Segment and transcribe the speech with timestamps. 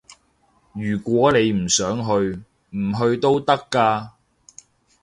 [0.73, 2.41] 如果你唔想去，
[2.75, 4.09] 唔去都得㗎